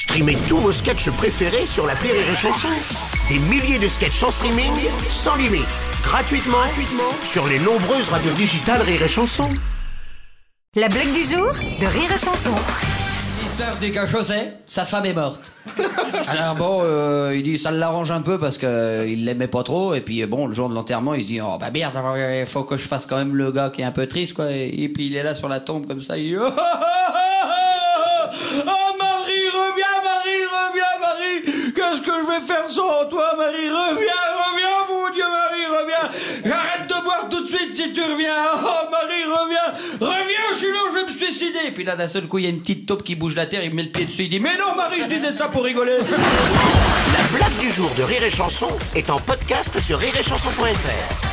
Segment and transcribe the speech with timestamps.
[0.00, 2.68] Streamez tous vos sketchs préférés sur la Rire et Chanson.
[3.28, 4.72] Des milliers de sketchs en streaming,
[5.10, 5.60] sans limite,
[6.02, 9.50] gratuitement, gratuitement sur les nombreuses radios digitales Rire et Chanson.
[10.74, 12.54] La blague du jour de Rire et Chanson.
[13.42, 15.52] L'histoire du gars José, sa femme est morte.
[16.28, 19.64] Alors bon, euh, il dit ça l'arrange un peu parce que euh, il l'aimait pas
[19.64, 21.92] trop et puis euh, bon le jour de l'enterrement il se dit oh bah merde
[22.40, 24.50] il faut que je fasse quand même le gars qui est un peu triste quoi
[24.50, 26.60] et, et puis il est là sur la tombe comme ça il dit oh, oh,
[28.64, 28.69] Marie
[32.30, 36.10] vais faire sans toi Marie reviens reviens mon Dieu Marie reviens.
[36.44, 38.34] J'arrête de boire tout de suite si tu reviens.
[38.54, 39.72] Oh Marie reviens.
[40.00, 41.58] Reviens sinon je vais me suicider.
[41.66, 43.46] Et puis là d'un seul coup il y a une petite taupe qui bouge la
[43.46, 45.64] terre il met le pied dessus il dit mais non Marie je disais ça pour
[45.64, 45.98] rigoler.
[45.98, 51.29] La blague du jour de Rire et Chanson est en podcast sur rireetchanson.fr.